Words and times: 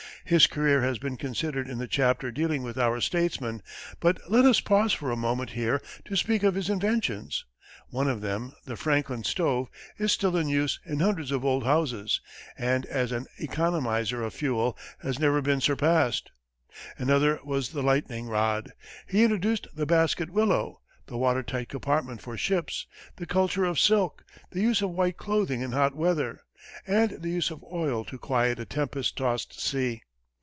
His 0.23 0.45
career 0.47 0.81
has 0.81 0.97
been 0.97 1.17
considered 1.17 1.67
in 1.67 1.79
the 1.79 1.87
chapter 1.87 2.31
dealing 2.31 2.63
with 2.63 2.77
our 2.77 3.01
statesmen, 3.01 3.61
but 3.99 4.19
let 4.29 4.45
us 4.45 4.61
pause 4.61 4.93
for 4.93 5.11
a 5.11 5.15
moment 5.17 5.49
here 5.49 5.81
to 6.05 6.15
speak 6.15 6.43
of 6.43 6.55
his 6.55 6.69
inventions. 6.69 7.43
One 7.89 8.07
of 8.07 8.21
them, 8.21 8.53
the 8.63 8.77
Franklin 8.77 9.25
stove, 9.25 9.67
is 9.97 10.13
still 10.13 10.37
in 10.37 10.47
use 10.47 10.79
in 10.85 10.99
hundreds 10.99 11.31
of 11.31 11.43
old 11.43 11.65
houses, 11.65 12.21
and 12.57 12.85
as 12.85 13.11
an 13.11 13.25
economizer 13.41 14.25
of 14.25 14.33
fuel 14.33 14.77
has 15.01 15.19
never 15.19 15.41
been 15.41 15.59
surpassed; 15.59 16.31
another 16.97 17.39
was 17.43 17.69
the 17.69 17.83
lightning 17.83 18.27
rod. 18.27 18.71
He 19.07 19.23
introduced 19.23 19.67
the 19.75 19.87
basket 19.87 20.29
willow, 20.29 20.79
the 21.07 21.17
water 21.17 21.43
tight 21.43 21.67
compartment 21.67 22.21
for 22.21 22.37
ships, 22.37 22.85
the 23.17 23.25
culture 23.25 23.65
of 23.65 23.79
silk, 23.79 24.23
the 24.51 24.61
use 24.61 24.81
of 24.83 24.91
white 24.91 25.17
clothing 25.17 25.59
in 25.59 25.71
hot 25.73 25.93
weather, 25.93 26.41
and 26.87 27.19
the 27.21 27.31
use 27.31 27.49
of 27.51 27.63
oil 27.73 28.05
to 28.05 28.17
quiet 28.19 28.59
a 28.59 28.65
tempest 28.65 29.17
tossed 29.17 29.59
sea. 29.59 30.03